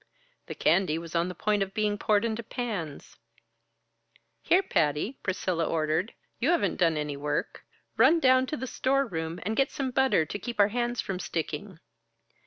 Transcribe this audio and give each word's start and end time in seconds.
The 0.47 0.55
candy 0.55 0.97
was 0.97 1.13
on 1.13 1.27
the 1.27 1.35
point 1.35 1.61
of 1.61 1.75
being 1.75 1.99
poured 1.99 2.25
into 2.25 2.41
pans. 2.41 3.17
"Here, 4.41 4.63
Patty!" 4.63 5.19
Priscilla 5.21 5.63
ordered, 5.69 6.15
"you 6.39 6.49
haven't 6.49 6.77
done 6.77 6.97
any 6.97 7.15
work. 7.15 7.63
Run 7.97 8.19
down 8.19 8.47
to 8.47 8.57
the 8.57 8.65
storeroom 8.65 9.39
and 9.43 9.55
get 9.55 9.69
some 9.69 9.91
butter 9.91 10.25
to 10.25 10.39
keep 10.39 10.59
our 10.59 10.69
hands 10.69 11.01
from 11.01 11.19
sticking." 11.19 11.77